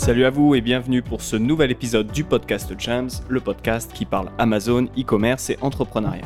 [0.00, 4.06] Salut à vous et bienvenue pour ce nouvel épisode du podcast Jams, le podcast qui
[4.06, 6.24] parle Amazon, e-commerce et entrepreneuriat.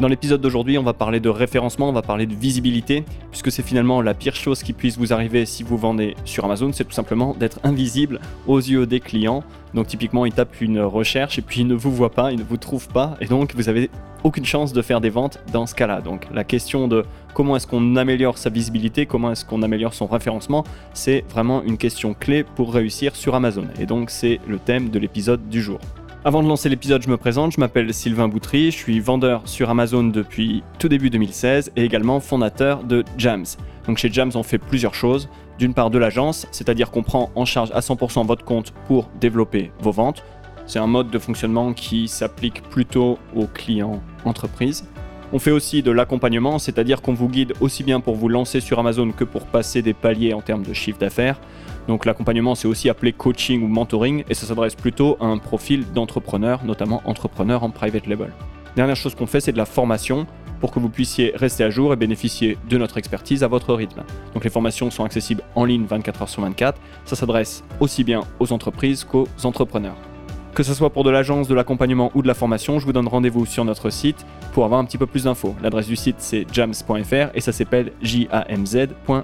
[0.00, 3.62] Dans l'épisode d'aujourd'hui, on va parler de référencement, on va parler de visibilité, puisque c'est
[3.62, 6.92] finalement la pire chose qui puisse vous arriver si vous vendez sur Amazon, c'est tout
[6.92, 9.44] simplement d'être invisible aux yeux des clients.
[9.74, 12.44] Donc typiquement, ils tapent une recherche et puis ils ne vous voient pas, ils ne
[12.44, 13.90] vous trouvent pas, et donc vous avez
[14.24, 16.00] aucune chance de faire des ventes dans ce cas-là.
[16.00, 17.04] Donc la question de
[17.34, 20.64] comment est-ce qu'on améliore sa visibilité, comment est-ce qu'on améliore son référencement,
[20.94, 23.66] c'est vraiment une question clé pour réussir sur Amazon.
[23.78, 25.78] Et donc c'est le thème de l'épisode du jour.
[26.24, 29.70] Avant de lancer l'épisode, je me présente, je m'appelle Sylvain Boutry, je suis vendeur sur
[29.70, 33.44] Amazon depuis tout début 2016 et également fondateur de Jams.
[33.88, 35.28] Donc chez Jams, on fait plusieurs choses.
[35.58, 39.72] D'une part de l'agence, c'est-à-dire qu'on prend en charge à 100% votre compte pour développer
[39.80, 40.22] vos ventes.
[40.64, 44.84] C'est un mode de fonctionnement qui s'applique plutôt aux clients entreprises.
[45.34, 48.78] On fait aussi de l'accompagnement, c'est-à-dire qu'on vous guide aussi bien pour vous lancer sur
[48.78, 51.40] Amazon que pour passer des paliers en termes de chiffre d'affaires.
[51.88, 55.90] Donc l'accompagnement, c'est aussi appelé coaching ou mentoring et ça s'adresse plutôt à un profil
[55.94, 58.30] d'entrepreneur, notamment entrepreneur en private label.
[58.76, 60.26] Dernière chose qu'on fait, c'est de la formation
[60.60, 64.02] pour que vous puissiez rester à jour et bénéficier de notre expertise à votre rythme.
[64.34, 66.78] Donc les formations sont accessibles en ligne 24 h sur 24.
[67.06, 69.96] Ça s'adresse aussi bien aux entreprises qu'aux entrepreneurs.
[70.54, 73.08] Que ce soit pour de l'agence, de l'accompagnement ou de la formation, je vous donne
[73.08, 75.54] rendez-vous sur notre site pour avoir un petit peu plus d'infos.
[75.62, 79.22] L'adresse du site c'est jams.fr et ça s'appelle jamz.fr.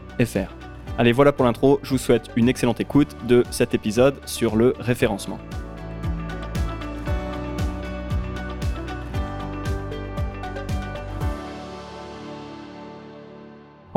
[0.97, 1.81] Allez, voilà pour l'intro.
[1.83, 5.39] Je vous souhaite une excellente écoute de cet épisode sur le référencement.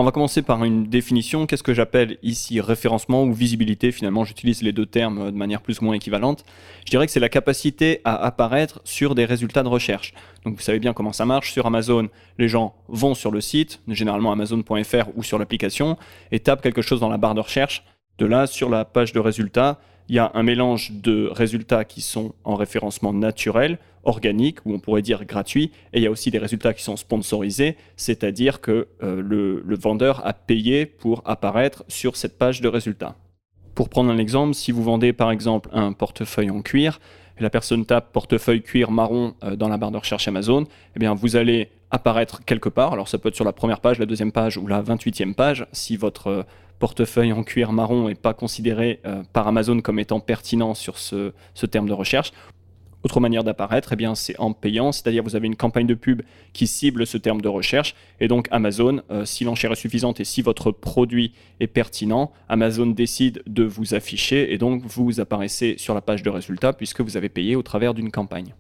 [0.02, 1.46] On va commencer par une définition.
[1.46, 3.92] Qu'est-ce que j'appelle ici référencement ou visibilité?
[3.92, 6.44] Finalement, j'utilise les deux termes de manière plus ou moins équivalente.
[6.86, 10.16] Je dirais que c'est la capacité à apparaître sur des résultats de recherche.
[10.44, 11.52] Donc vous savez bien comment ça marche.
[11.52, 15.98] Sur Amazon, les gens vont sur le site, généralement amazon.fr ou sur l'application,
[16.32, 17.84] et tapent quelque chose dans la barre de recherche.
[18.18, 19.80] De là, sur la page de résultats,
[20.12, 24.80] il y a un mélange de résultats qui sont en référencement naturel, organique, ou on
[24.80, 28.90] pourrait dire gratuit, et il y a aussi des résultats qui sont sponsorisés, c'est-à-dire que
[29.04, 33.16] euh, le, vendeur a payé pour apparaître sur cette page de résultats.
[33.74, 37.00] Pour prendre un exemple, si vous vendez par exemple un portefeuille en cuir,
[37.40, 41.00] et la personne tape portefeuille cuir marron euh, dans la barre de recherche Amazon, eh
[41.00, 42.92] bien vous allez apparaître quelque part.
[42.92, 45.66] Alors ça peut être sur la première page, la deuxième page ou la 28e page.
[45.72, 46.44] Si votre euh,
[46.82, 51.32] portefeuille en cuir marron n'est pas considéré euh, par Amazon comme étant pertinent sur ce,
[51.70, 52.34] terme de recherche.
[53.04, 56.68] Autre manière d'apparaître, eh c'est en payant, c'est-à-dire vous avez une campagne de pub qui
[56.68, 60.42] cible ce terme de recherche, et donc Amazon, euh, si l'enchère est suffisante et si
[60.42, 66.02] votre produit est pertinent, Amazon décide de vous afficher, et donc vous apparaissez sur la
[66.02, 68.54] page de résultats puisque vous avez payé au travers d'une campagne.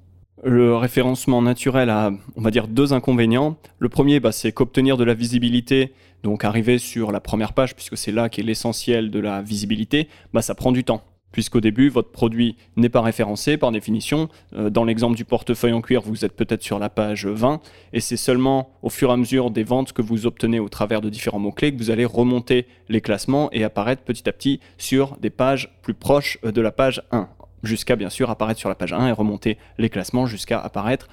[0.43, 3.57] Le référencement naturel a, on va dire, deux inconvénients.
[3.77, 5.93] Le premier, bah, c'est qu'obtenir de la visibilité,
[6.23, 10.41] donc arriver sur la première page, puisque c'est là qu'est l'essentiel de la visibilité, bah,
[10.41, 11.03] ça prend du temps.
[11.31, 14.29] Puisqu'au début, votre produit n'est pas référencé par définition.
[14.53, 17.61] Euh, dans l'exemple du portefeuille en cuir, vous êtes peut-être sur la page 20,
[17.93, 21.01] et c'est seulement au fur et à mesure des ventes que vous obtenez au travers
[21.01, 25.17] de différents mots-clés que vous allez remonter les classements et apparaître petit à petit sur
[25.17, 27.29] des pages plus proches de la page 1
[27.63, 31.07] jusqu'à bien sûr apparaître sur la page 1 et remonter les classements jusqu'à apparaître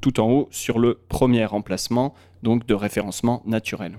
[0.00, 3.98] tout en haut sur le premier emplacement donc de référencement naturel.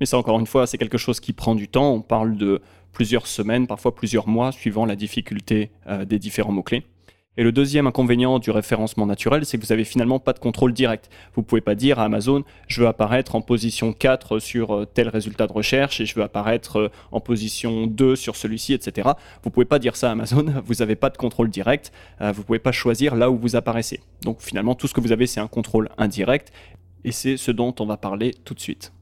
[0.00, 2.62] Mais ça encore une fois, c'est quelque chose qui prend du temps, on parle de
[2.92, 6.84] plusieurs semaines, parfois plusieurs mois, suivant la difficulté euh, des différents mots-clés.
[7.36, 10.72] Et le deuxième inconvénient du référencement naturel, c'est que vous n'avez finalement pas de contrôle
[10.72, 11.08] direct.
[11.34, 14.84] Vous ne pouvez pas dire à Amazon, je veux apparaître en position 4 sur euh,
[14.84, 19.10] tel résultat de recherche et je veux apparaître euh, en position 2 sur celui-ci, etc.
[19.44, 22.32] Vous ne pouvez pas dire ça à Amazon, vous n'avez pas de contrôle direct, euh,
[22.32, 24.00] vous ne pouvez pas choisir là où vous apparaissez.
[24.22, 26.52] Donc finalement, tout ce que vous avez, c'est un contrôle indirect
[27.04, 28.92] et c'est ce dont on va parler tout de suite.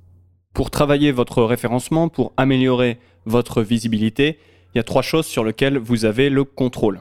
[0.52, 4.38] Pour travailler votre référencement, pour améliorer votre visibilité,
[4.74, 7.00] il y a trois choses sur lesquelles vous avez le contrôle.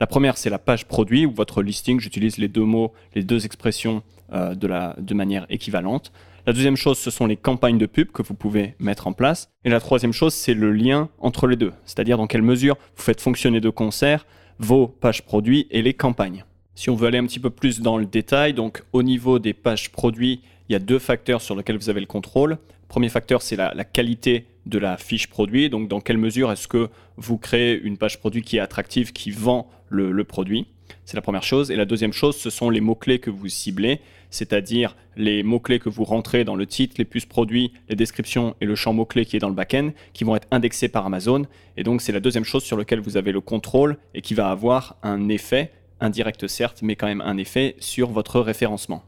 [0.00, 1.98] La première, c'est la page produit ou votre listing.
[1.98, 6.12] J'utilise les deux mots, les deux expressions euh, de, la, de manière équivalente.
[6.46, 9.50] La deuxième chose, ce sont les campagnes de pub que vous pouvez mettre en place.
[9.64, 13.02] Et la troisième chose, c'est le lien entre les deux, c'est-à-dire dans quelle mesure vous
[13.02, 14.24] faites fonctionner de concert
[14.60, 16.44] vos pages produits et les campagnes.
[16.74, 19.52] Si on veut aller un petit peu plus dans le détail, donc au niveau des
[19.52, 22.50] pages produits, il y a deux facteurs sur lesquels vous avez le contrôle.
[22.50, 25.70] Le premier facteur, c'est la, la qualité de la fiche produit.
[25.70, 29.30] Donc, dans quelle mesure est-ce que vous créez une page produit qui est attractive, qui
[29.30, 30.66] vend le, produit
[31.04, 31.70] C'est la première chose.
[31.70, 34.00] Et la deuxième chose, ce sont les mots-clés que vous ciblez,
[34.30, 38.66] c'est-à-dire les mots-clés que vous rentrez dans le titre, les puces produits, les descriptions et
[38.66, 41.46] le champ mot-clé qui est dans le back-end, qui vont être indexés par Amazon.
[41.76, 44.50] Et donc, c'est la deuxième chose sur laquelle vous avez le contrôle et qui va
[44.50, 49.04] avoir un effet, indirect certes, mais quand même un effet sur votre référencement.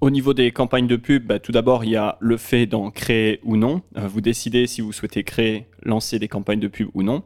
[0.00, 2.90] Au niveau des campagnes de pub, bah, tout d'abord, il y a le fait d'en
[2.90, 3.82] créer ou non.
[3.98, 7.22] Euh, vous décidez si vous souhaitez créer, lancer des campagnes de pub ou non.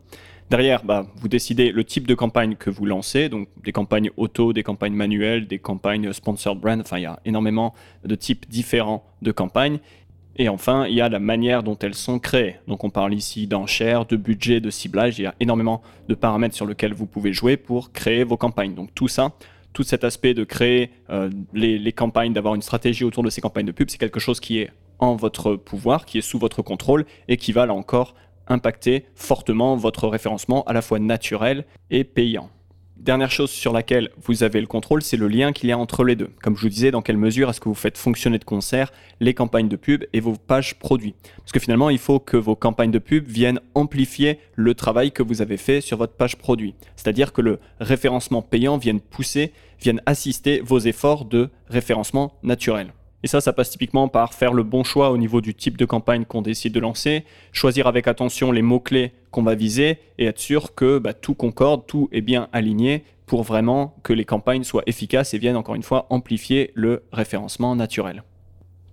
[0.51, 4.53] Derrière, bah, vous décidez le type de campagne que vous lancez, donc des campagnes auto,
[4.53, 7.75] des campagnes manuelles, des campagnes sponsored brand, enfin il y a énormément
[8.05, 9.79] de types différents de campagnes.
[10.37, 12.57] Et enfin, il y a la manière dont elles sont créées.
[12.67, 16.57] Donc on parle ici d'enchères, de budget, de ciblage, il y a énormément de paramètres
[16.57, 18.75] sur lesquels vous pouvez jouer pour créer vos campagnes.
[18.75, 19.33] Donc tout ça,
[19.73, 23.41] tout cet aspect de créer euh, les, les campagnes, d'avoir une stratégie autour de ces
[23.41, 26.63] campagnes de pub, c'est quelque chose qui est en votre pouvoir, qui est sous votre
[26.63, 28.15] contrôle et qui va là encore
[28.49, 32.51] impacter fortement votre référencement à la fois naturel et payant.
[33.05, 36.05] Dernière chose sur laquelle vous avez le contrôle, c'est le lien qu'il y a entre
[36.05, 36.31] les deux.
[36.43, 39.35] Comme je vous disais, dans quelle mesure est-ce que vous faites fonctionner de concert les
[39.35, 41.15] campagnes de pub et vos pages produits?
[41.37, 45.23] Parce que finalement, il faut que vos campagnes de pub viennent amplifier le travail que
[45.23, 46.75] vous avez fait sur votre page produit.
[46.97, 52.95] C'est-à-dire que le référencement payant vienne pousser, vienne assister vos efforts de référencement naturel.
[53.25, 55.87] Et ça, ça passe typiquement par faire le bon choix au niveau du type de
[55.87, 60.39] campagne qu'on décide de lancer, choisir avec attention les mots-clés qu'on va viser et être
[60.39, 64.83] sûr que bah, tout concorde, tout est bien aligné pour vraiment que les campagnes soient
[64.87, 68.25] efficaces et viennent encore une fois amplifier le référencement naturel.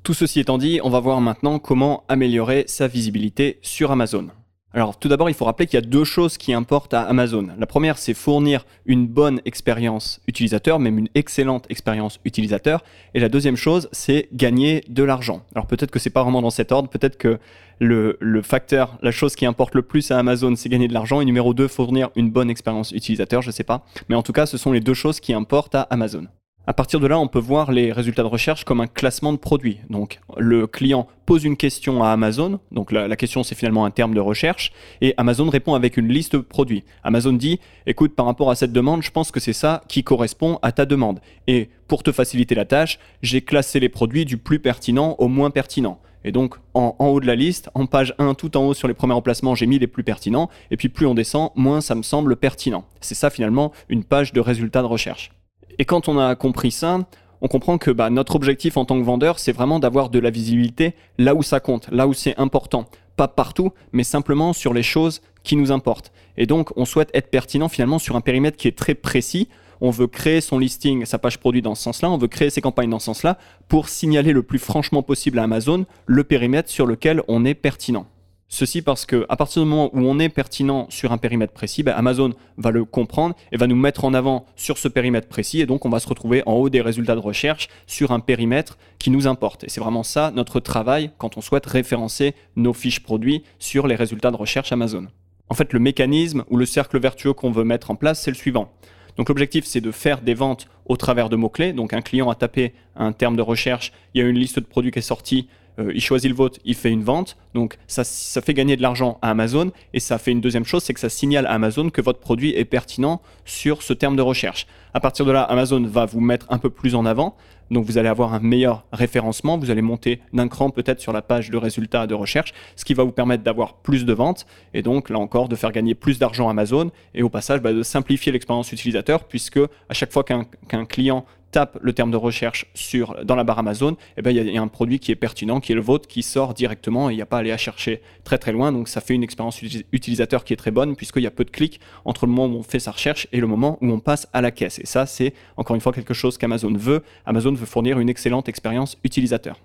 [0.02, 4.30] Tout ceci étant dit, on va voir maintenant comment améliorer sa visibilité sur Amazon.
[4.74, 7.48] Alors tout d'abord, il faut rappeler qu'il y a deux choses qui importent à Amazon.
[7.60, 12.82] La première, c'est fournir une bonne expérience utilisateur, même une excellente expérience utilisateur.
[13.14, 15.44] Et la deuxième chose, c'est gagner de l'argent.
[15.56, 17.38] Alors peut-être que c'est pas vraiment dans cet ordre, peut-être que
[17.80, 21.20] le, le, facteur, la chose qui importe le plus à Amazon, c'est gagner de l'argent.
[21.20, 23.86] Et numéro deux, fournir une bonne expérience utilisateur, je sais pas.
[24.08, 26.28] Mais en tout cas, ce sont les deux choses qui importent à Amazon.
[26.68, 29.38] À partir de là, on peut voir les résultats de recherche comme un classement de
[29.40, 29.80] produits.
[29.90, 32.60] Donc, le client pose une question à Amazon.
[32.72, 34.72] Donc, la, question, c'est finalement un terme de recherche.
[35.02, 36.84] Et Amazon répond avec une liste de produits.
[37.04, 40.60] Amazon dit, écoute, par rapport à cette demande, je pense que c'est ça qui correspond
[40.62, 41.20] à ta demande.
[41.48, 45.50] Et pour te faciliter la tâche, j'ai classé les produits du plus pertinent au moins
[45.50, 46.00] pertinent.
[46.24, 48.88] Et donc, en, en, haut de la liste, en page 1, tout en haut sur
[48.88, 50.48] les premiers emplacements, j'ai mis les plus pertinents.
[50.70, 52.86] Et puis, plus on descend, moins ça me semble pertinent.
[53.00, 55.32] C'est ça, finalement, une page de résultats de recherche.
[55.80, 57.00] Et quand on a compris ça,
[57.42, 60.30] on comprend que bah, notre objectif en tant que vendeur, c'est vraiment d'avoir de la
[60.30, 62.86] visibilité là où ça compte, là où c'est important.
[63.18, 66.12] Pas partout, mais simplement sur les choses qui nous importent.
[66.38, 69.50] Et donc, on souhaite être pertinent finalement sur un périmètre qui est très précis.
[69.82, 72.62] On veut créer son listing, sa page produit dans ce sens-là, on veut créer ses
[72.62, 76.86] campagnes dans ce sens-là pour signaler le plus franchement possible à Amazon le périmètre sur
[76.86, 78.06] lequel on est pertinent.
[78.54, 81.84] Ceci parce que à partir du moment où on est pertinent sur un périmètre précis,
[81.84, 85.62] ben, Amazon va le comprendre et va nous mettre en avant sur ce périmètre précis
[85.62, 88.78] et donc on va se retrouver en haut des résultats de recherche sur un périmètre
[89.00, 89.64] qui nous importe.
[89.64, 93.96] Et c'est vraiment ça notre travail quand on souhaite référencer nos fiches produits sur les
[93.96, 95.08] résultats de recherche Amazon.
[95.48, 98.36] En fait, le mécanisme ou le cercle vertueux qu'on veut mettre en place, c'est le
[98.36, 98.74] suivant.
[99.16, 101.72] Donc l'objectif, c'est de faire des ventes au travers de mots-clés.
[101.72, 104.66] Donc un client a tapé un terme de recherche, il y a une liste de
[104.66, 105.48] produits qui est sortie,
[105.80, 107.38] euh, il choisit le vote, il fait une vente.
[107.54, 109.72] Donc ça, ça fait gagner de l'argent à Amazon.
[109.94, 112.56] Et ça fait une deuxième chose, c'est que ça signale à Amazon que votre produit
[112.56, 114.68] est pertinent sur ce terme de recherche.
[114.94, 117.36] À partir de là, Amazon va vous mettre un peu plus en avant.
[117.70, 119.58] Donc vous allez avoir un meilleur référencement.
[119.58, 122.94] Vous allez monter d'un cran peut-être sur la page de résultats de recherche, ce qui
[122.94, 124.46] va vous permettre d'avoir plus de ventes.
[124.74, 126.92] Et donc là encore, de faire gagner plus d'argent à Amazon.
[127.16, 129.60] Et au passage, bah, de simplifier l'expérience utilisateur, puisque
[129.90, 133.98] à chaque fois qu'un client tape le terme de recherche sur, dans la barre Amazon,
[134.18, 136.24] eh ben, il y, a un produit qui est pertinent, qui est le vôtre, qui
[136.24, 138.72] sort directement et il n'y a pas à aller à chercher très très loin.
[138.72, 139.62] Donc ça fait une expérience
[139.92, 142.58] utilisateur qui est très bonne puisqu'il y a peu de clics entre le moment où
[142.58, 144.80] on fait sa recherche et le moment où on passe à la caisse.
[144.80, 147.04] Et ça, c'est encore une fois quelque chose qu'Amazon veut.
[147.26, 149.60] Amazon veut fournir une excellente expérience utilisateur.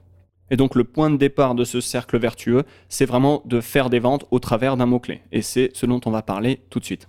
[0.50, 3.99] Et donc le point de départ de ce cercle vertueux, c'est vraiment de faire des
[3.99, 5.21] ventes au travers d'un mot-clé.
[5.33, 7.09] Et c'est ce dont on va parler tout de suite.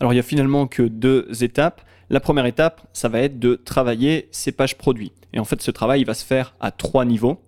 [0.00, 1.82] Alors il y a finalement que deux étapes.
[2.10, 5.12] La première étape, ça va être de travailler ces pages produits.
[5.32, 7.40] Et en fait, ce travail il va se faire à trois niveaux.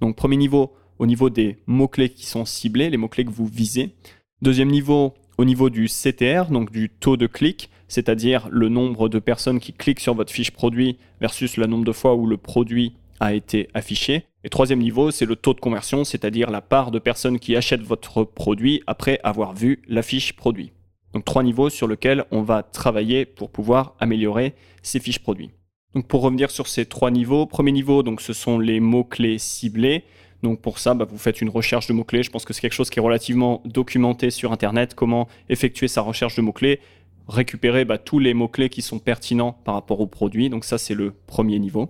[0.00, 3.94] Donc premier niveau, au niveau des mots-clés qui sont ciblés, les mots-clés que vous visez.
[4.42, 9.18] Deuxième niveau, au niveau du CTR, donc du taux de clic, c'est-à-dire le nombre de
[9.18, 12.94] personnes qui cliquent sur votre fiche produit versus le nombre de fois où le produit
[13.20, 14.24] a été affiché.
[14.44, 17.82] Et troisième niveau, c'est le taux de conversion, c'est-à-dire la part de personnes qui achètent
[17.82, 20.72] votre produit après avoir vu la fiche produit.
[21.16, 25.48] Donc trois niveaux sur lesquels on va travailler pour pouvoir améliorer ces fiches produits.
[25.94, 30.04] Donc pour revenir sur ces trois niveaux, premier niveau, donc ce sont les mots-clés ciblés.
[30.42, 32.22] Donc pour ça, bah, vous faites une recherche de mots-clés.
[32.22, 36.02] Je pense que c'est quelque chose qui est relativement documenté sur Internet, comment effectuer sa
[36.02, 36.80] recherche de mots-clés,
[37.28, 40.50] récupérer bah, tous les mots-clés qui sont pertinents par rapport au produit.
[40.50, 41.88] Donc ça, c'est le premier niveau.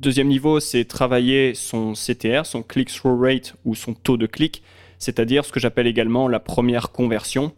[0.00, 4.64] Deuxième niveau, c'est travailler son CTR, son click-through rate ou son taux de clic,
[4.98, 7.52] c'est-à-dire ce que j'appelle également la première conversion.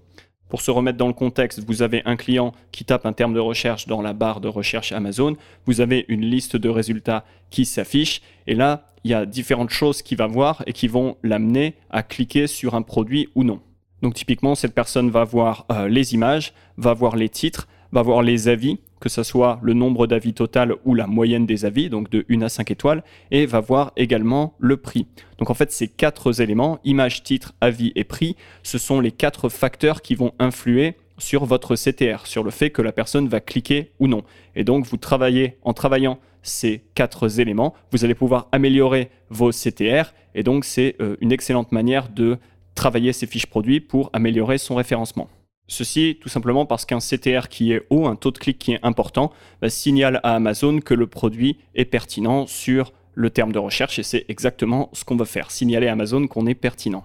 [0.48, 3.40] Pour se remettre dans le contexte, vous avez un client qui tape un terme de
[3.40, 5.36] recherche dans la barre de recherche Amazon,
[5.66, 10.02] vous avez une liste de résultats qui s'affiche, et là, il y a différentes choses
[10.02, 13.60] qu'il va voir et qui vont l'amener à cliquer sur un produit ou non.
[14.02, 18.22] Donc typiquement, cette personne va voir euh, les images, va voir les titres, va voir
[18.22, 22.10] les avis, que ce soit le nombre d'avis total ou la moyenne des avis, donc
[22.10, 25.06] de 1 à 5 étoiles, et va voir également le prix.
[25.38, 29.48] Donc en fait, ces quatre éléments, image, titre, avis et prix, ce sont les quatre
[29.48, 33.92] facteurs qui vont influer sur votre CTR, sur le fait que la personne va cliquer
[33.98, 34.22] ou non.
[34.54, 40.14] Et donc vous travaillez en travaillant ces quatre éléments, vous allez pouvoir améliorer vos CTR,
[40.34, 42.38] et donc c'est euh, une excellente manière de
[42.74, 45.28] travailler ces fiches produits pour améliorer son référencement.
[45.68, 48.80] Ceci tout simplement parce qu'un CTR qui est haut, un taux de clic qui est
[48.82, 53.98] important, bah, signale à Amazon que le produit est pertinent sur le terme de recherche
[53.98, 57.04] et c'est exactement ce qu'on veut faire, signaler à Amazon qu'on est pertinent.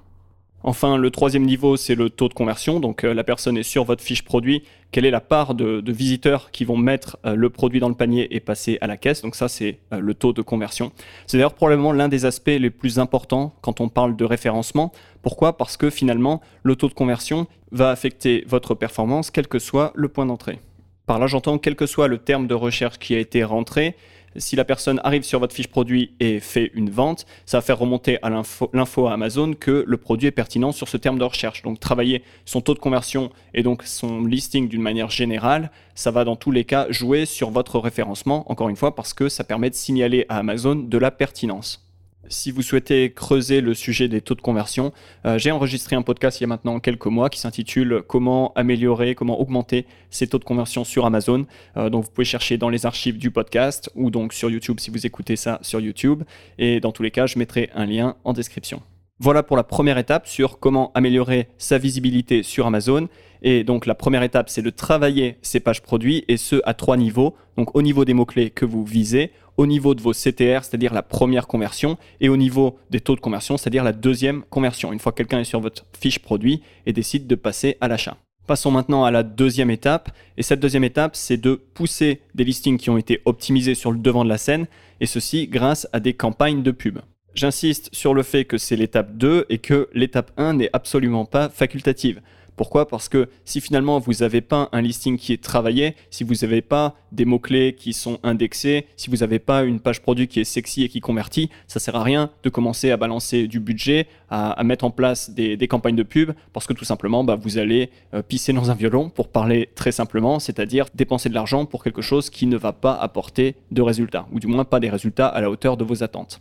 [0.65, 2.79] Enfin, le troisième niveau, c'est le taux de conversion.
[2.79, 4.63] Donc, euh, la personne est sur votre fiche produit.
[4.91, 8.33] Quelle est la part de, visiteurs qui vont mettre euh, le produit dans le panier
[8.33, 9.21] et passer à la caisse?
[9.21, 10.93] Donc, ça, c'est euh, le taux de conversion.
[11.27, 14.93] C'est d'ailleurs probablement l'un des aspects les plus importants quand on parle de référencement.
[15.21, 15.57] Pourquoi?
[15.57, 20.07] Parce que finalement, le taux de conversion va affecter votre performance, quel que soit le
[20.07, 20.59] point d'entrée.
[21.05, 23.97] Par là, j'entends quel que soit le terme de recherche qui a été rentré,
[24.35, 27.79] si la personne arrive sur votre fiche produit et fait une vente, ça va faire
[27.79, 31.61] remonter à l'info à Amazon que le produit est pertinent sur ce terme de recherche.
[31.61, 36.23] Donc travailler son taux de conversion et donc son listing d'une manière générale, ça va
[36.23, 39.69] dans tous les cas jouer sur votre référencement, encore une fois, parce que ça permet
[39.69, 41.83] de signaler à Amazon de la pertinence.
[42.29, 44.93] Si vous souhaitez creuser le sujet des taux de conversion,
[45.25, 49.13] euh, j'ai enregistré un podcast il y a maintenant quelques mois qui s'intitule Comment améliorer,
[49.13, 51.45] comment augmenter ces taux de conversion sur Amazon.
[51.75, 54.89] Euh, donc vous pouvez chercher dans les archives du podcast ou donc sur YouTube si
[54.89, 56.23] vous écoutez ça sur YouTube.
[56.57, 58.81] Et dans tous les cas, je mettrai un lien en description.
[59.19, 63.07] Voilà pour la première étape sur comment améliorer sa visibilité sur Amazon.
[63.41, 66.97] Et donc la première étape, c'est de travailler ces pages produits et ce à trois
[66.97, 67.35] niveaux.
[67.55, 71.03] Donc au niveau des mots-clés que vous visez, au niveau de vos CTR, c'est-à-dire la
[71.03, 75.11] première conversion, et au niveau des taux de conversion, c'est-à-dire la deuxième conversion, une fois
[75.11, 78.17] que quelqu'un est sur votre fiche produit et décide de passer à l'achat.
[78.45, 80.09] Passons maintenant à la deuxième étape.
[80.35, 83.99] Et cette deuxième étape, c'est de pousser des listings qui ont été optimisés sur le
[83.99, 84.67] devant de la scène,
[84.99, 86.99] et ceci grâce à des campagnes de pub.
[87.35, 91.49] J'insiste sur le fait que c'est l'étape 2 et que l'étape 1 n'est absolument pas
[91.49, 92.21] facultative.
[92.55, 92.87] Pourquoi?
[92.87, 96.61] Parce que si finalement vous n'avez pas un listing qui est travaillé, si vous n'avez
[96.61, 100.43] pas des mots-clés qui sont indexés, si vous n'avez pas une page produit qui est
[100.43, 104.63] sexy et qui convertit, ça sert à rien de commencer à balancer du budget, à,
[104.63, 108.21] mettre en place des, campagnes de pub, parce que tout simplement, bah, vous allez euh,
[108.21, 112.29] pisser dans un violon, pour parler très simplement, c'est-à-dire dépenser de l'argent pour quelque chose
[112.29, 115.49] qui ne va pas apporter de résultats, ou du moins pas des résultats à la
[115.49, 116.39] hauteur de vos attentes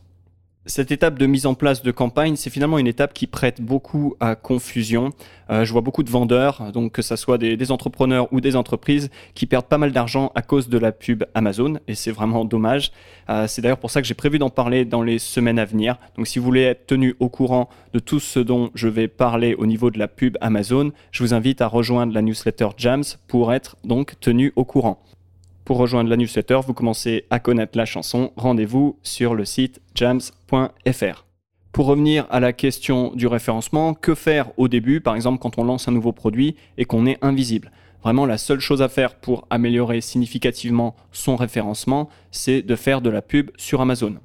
[0.66, 4.14] cette étape de mise en place de campagne, c'est finalement une étape qui prête beaucoup
[4.20, 5.10] à confusion.
[5.50, 9.10] Euh, je vois beaucoup de vendeurs, donc que ce soit des, entrepreneurs ou des entreprises,
[9.34, 12.92] qui perdent pas mal d'argent à cause de la pub Amazon, et c'est vraiment dommage.
[13.28, 15.98] Euh, c'est d'ailleurs pour ça que j'ai prévu d'en parler dans les semaines à venir.
[16.16, 19.54] Donc si vous voulez être tenu au courant de tout ce dont je vais parler
[19.54, 23.52] au niveau de la pub Amazon, je vous invite à rejoindre la newsletter Jams pour
[23.52, 25.02] être donc tenu au courant.
[25.64, 28.32] Pour rejoindre la newsletter, vous commencez à connaître la chanson.
[28.36, 31.24] Rendez-vous sur le site jams.fr.
[31.72, 35.64] Pour revenir à la question du référencement, que faire au début, par exemple quand on
[35.64, 37.70] lance un nouveau produit et qu'on est invisible?
[38.02, 43.10] Vraiment, la seule chose à faire pour améliorer significativement son référencement, c'est de faire de
[43.10, 44.16] la pub sur Amazon.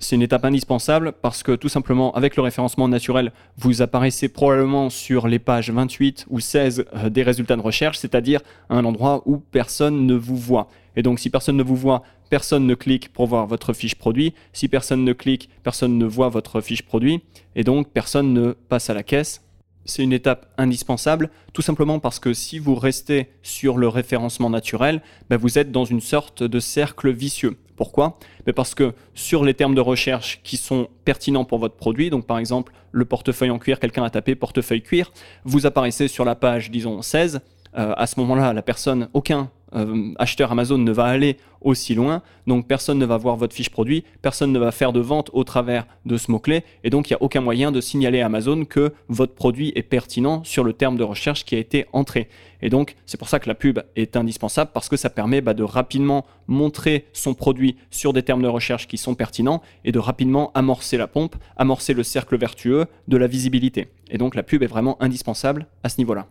[0.00, 4.90] C'est une étape indispensable parce que tout simplement, avec le référencement naturel, vous apparaissez probablement
[4.90, 8.40] sur les pages 28 ou 16 euh, des résultats de recherche, c'est-à-dire
[8.70, 10.68] un endroit où personne ne vous voit.
[10.94, 14.34] Et donc, si personne ne vous voit, personne ne clique pour voir votre fiche produit.
[14.52, 17.22] Si personne ne clique, personne ne voit votre fiche produit.
[17.56, 19.42] Et donc, personne ne passe à la caisse.
[19.84, 25.02] C'est une étape indispensable, tout simplement parce que si vous restez sur le référencement naturel,
[25.28, 27.56] ben vous êtes dans une sorte de cercle vicieux.
[27.78, 28.18] Pourquoi
[28.56, 32.38] Parce que sur les termes de recherche qui sont pertinents pour votre produit, donc par
[32.38, 35.12] exemple le portefeuille en cuir, quelqu'un a tapé portefeuille cuir,
[35.44, 37.40] vous apparaissez sur la page, disons 16,
[37.76, 42.22] euh, à ce moment-là, la personne, aucun euh, acheteur Amazon ne va aller aussi loin,
[42.46, 45.44] donc personne ne va voir votre fiche produit, personne ne va faire de vente au
[45.44, 48.64] travers de ce mot-clé, et donc il n'y a aucun moyen de signaler à Amazon
[48.64, 52.28] que votre produit est pertinent sur le terme de recherche qui a été entré.
[52.62, 55.54] Et donc c'est pour ça que la pub est indispensable, parce que ça permet bah,
[55.54, 59.98] de rapidement montrer son produit sur des termes de recherche qui sont pertinents, et de
[59.98, 63.88] rapidement amorcer la pompe, amorcer le cercle vertueux de la visibilité.
[64.10, 66.26] Et donc la pub est vraiment indispensable à ce niveau-là.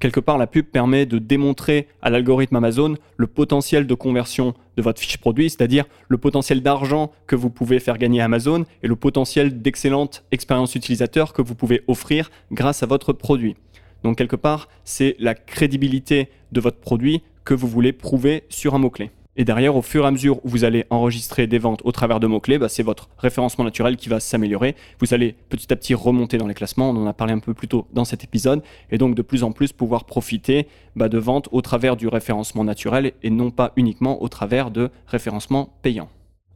[0.00, 4.82] Quelque part, la pub permet de démontrer à l'algorithme Amazon le potentiel de conversion de
[4.82, 8.88] votre fiche produit, c'est-à-dire le potentiel d'argent que vous pouvez faire gagner à Amazon et
[8.88, 13.56] le potentiel d'excellente expérience utilisateur que vous pouvez offrir grâce à votre produit.
[14.02, 18.78] Donc quelque part, c'est la crédibilité de votre produit que vous voulez prouver sur un
[18.78, 19.10] mot-clé.
[19.36, 22.20] Et derrière, au fur et à mesure où vous allez enregistrer des ventes au travers
[22.20, 24.76] de mots-clés, bah, c'est votre référencement naturel qui va s'améliorer.
[25.00, 26.90] Vous allez petit à petit remonter dans les classements.
[26.90, 28.62] On en a parlé un peu plus tôt dans cet épisode.
[28.90, 32.62] Et donc, de plus en plus, pouvoir profiter bah, de ventes au travers du référencement
[32.62, 36.08] naturel et non pas uniquement au travers de référencement payant.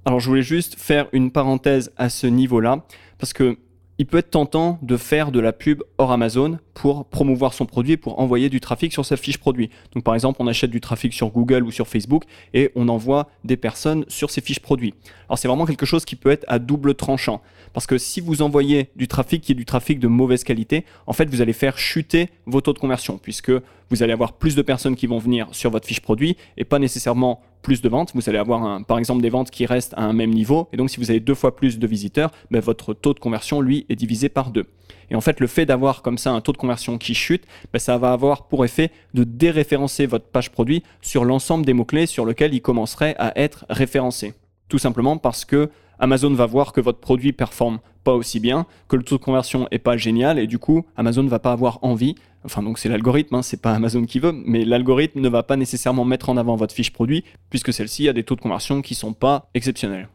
[0.05, 2.85] Alors, je voulais juste faire une parenthèse à ce niveau-là
[3.19, 3.59] parce que
[4.01, 7.97] il peut être tentant de faire de la pub hors Amazon pour promouvoir son produit
[7.97, 9.69] pour envoyer du trafic sur sa fiche produit.
[9.95, 12.23] Donc par exemple, on achète du trafic sur Google ou sur Facebook
[12.55, 14.95] et on envoie des personnes sur ces fiches produits.
[15.29, 17.43] Alors c'est vraiment quelque chose qui peut être à double tranchant
[17.73, 21.13] parce que si vous envoyez du trafic qui est du trafic de mauvaise qualité, en
[21.13, 23.51] fait, vous allez faire chuter vos taux de conversion puisque
[23.91, 26.79] vous allez avoir plus de personnes qui vont venir sur votre fiche produit et pas
[26.79, 28.13] nécessairement plus de ventes.
[28.15, 30.69] Vous allez avoir par exemple des ventes qui restent à un même niveau.
[30.73, 33.61] Et donc si vous avez deux fois plus de visiteurs, ben, votre taux de conversion,
[33.61, 34.67] lui, est divisé par deux.
[35.11, 37.79] Et en fait, le fait d'avoir comme ça un taux de conversion qui chute, ben,
[37.79, 42.27] ça va avoir pour effet de déréférencer votre page produit sur l'ensemble des mots-clés sur
[42.27, 44.35] lesquels il commencerait à être référencé.
[44.69, 48.97] Tout simplement parce que Amazon va voir que votre produit performe pas aussi bien, que
[48.97, 51.79] le taux de conversion est pas génial et du coup Amazon ne va pas avoir
[51.83, 52.15] envie.
[52.45, 55.57] Enfin donc c'est l'algorithme, hein, c'est pas Amazon qui veut, mais l'algorithme ne va pas
[55.57, 58.95] nécessairement mettre en avant votre fiche produit puisque celle-ci a des taux de conversion qui
[58.95, 60.09] sont pas exceptionnels.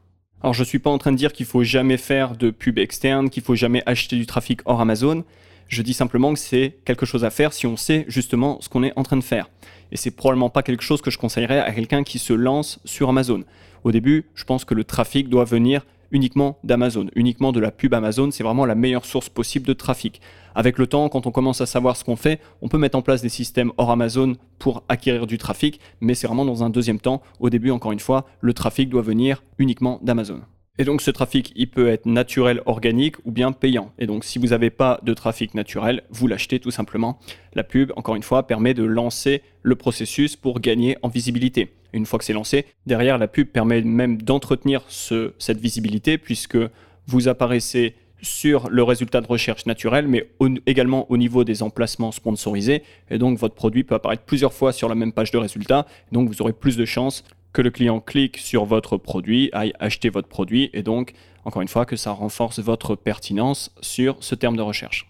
[0.44, 3.30] Alors je suis pas en train de dire qu'il faut jamais faire de pub externe,
[3.30, 5.24] qu'il faut jamais acheter du trafic hors Amazon.
[5.70, 8.84] Je dis simplement que c'est quelque chose à faire si on sait justement ce qu'on
[8.84, 9.50] est en train de faire.
[9.94, 13.08] Et c'est probablement pas quelque chose que je conseillerais à quelqu'un qui se lance sur
[13.08, 13.46] Amazon.
[13.86, 17.94] Au début, je pense que le trafic doit venir uniquement d'Amazon, uniquement de la pub
[17.94, 18.32] Amazon.
[18.32, 20.22] C'est vraiment la meilleure source possible de trafic.
[20.56, 23.02] Avec le temps, quand on commence à savoir ce qu'on fait, on peut mettre en
[23.02, 27.00] place des systèmes hors Amazon pour acquérir du trafic, mais c'est vraiment dans un deuxième
[27.00, 27.22] temps.
[27.40, 30.42] Au début, encore une fois, le trafic doit venir uniquement d'Amazon.
[30.80, 33.92] Et donc ce trafic, il peut être naturel, organique ou bien payant.
[34.00, 37.20] Et donc si vous n'avez pas de trafic naturel, vous l'achetez tout simplement.
[37.54, 41.74] La pub, encore une fois, permet de lancer le processus pour gagner en visibilité.
[41.94, 46.58] une fois que c'est lancé, derrière la pub permet même d'entretenir cette visibilité puisque
[47.06, 50.28] vous apparaissez sur le résultat de recherche naturel, mais
[50.66, 52.82] également au niveau des emplacements sponsorisés.
[53.12, 55.86] Et donc, votre produit peut apparaître plusieurs fois sur la même page de résultat.
[56.12, 60.10] Donc, vous aurez plus de chances que le client clique sur votre produit, aille acheter
[60.10, 61.14] votre produit et donc,
[61.46, 65.08] encore une fois, que ça renforce votre pertinence sur ce terme de recherche.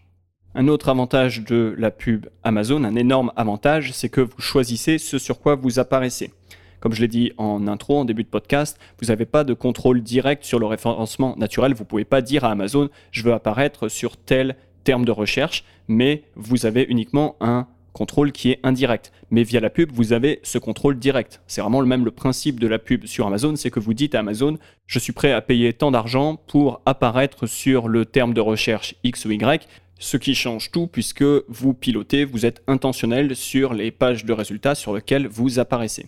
[0.56, 5.18] Un autre avantage de la pub Amazon, un énorme avantage, c'est que vous choisissez ce
[5.18, 6.32] sur quoi vous apparaissez.
[6.80, 10.04] Comme je l'ai dit en intro, en début de podcast, vous n'avez pas de contrôle
[10.04, 11.74] direct sur le référencement naturel.
[11.74, 15.64] Vous ne pouvez pas dire à Amazon, je veux apparaître sur tel terme de recherche,
[15.88, 19.12] mais vous avez uniquement un contrôle qui est indirect.
[19.32, 21.42] Mais via la pub, vous avez ce contrôle direct.
[21.48, 24.16] C'est vraiment le même le principe de la pub sur Amazon, c'est que vous dites
[24.16, 28.42] à Amazon, je suis prêt à payer tant d'argent pour apparaître sur le terme de
[28.42, 29.68] recherche X ou Y,
[30.00, 34.76] ce qui change tout puisque vous pilotez, vous êtes intentionnel sur les pages de résultats
[34.76, 36.08] sur lesquelles vous apparaissez.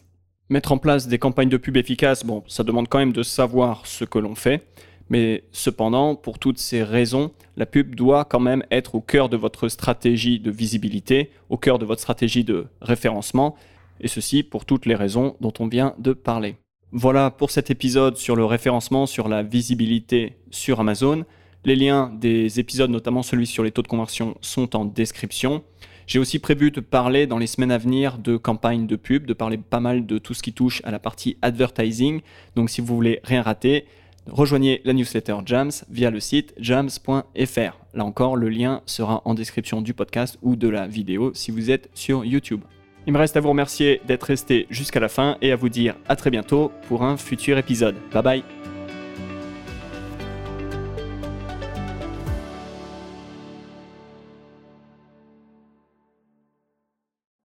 [0.50, 3.88] Mettre en place des campagnes de pub efficaces, bon, ça demande quand même de savoir
[3.88, 4.68] ce que l'on fait.
[5.10, 9.38] Mais cependant, pour toutes ces raisons, la pub doit quand même être au cœur de
[9.38, 13.56] votre stratégie de visibilité, au cœur de votre stratégie de référencement,
[14.02, 16.56] et ceci pour toutes les raisons dont on vient de parler.
[16.92, 21.26] Voilà pour cet épisode sur le référencement, sur la visibilité sur Amazon.
[21.66, 25.64] Les liens des épisodes, notamment celui sur les taux de conversion, sont en description.
[26.08, 29.34] J'ai aussi prévu de parler dans les semaines à venir de campagnes de pub, de
[29.34, 32.22] parler pas mal de tout ce qui touche à la partie advertising.
[32.56, 33.86] Donc si vous voulez rien rater,
[34.28, 37.80] rejoignez la newsletter Jams via le site jams.fr.
[37.94, 41.72] Là encore, le lien sera en description du podcast ou de la vidéo si vous
[41.72, 42.62] êtes sur YouTube.
[43.08, 45.96] Il me reste à vous remercier d'être resté jusqu'à la fin et à vous dire
[46.08, 47.96] à très bientôt pour un futur épisode.
[48.12, 48.75] Bye bye